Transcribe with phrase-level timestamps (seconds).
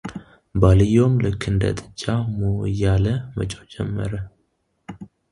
[0.61, 2.03] ባልየውም ልክ እንደ ጥጃ
[2.37, 3.05] ሙ እያለ
[3.35, 4.13] መጮህ ጀመረ፡፡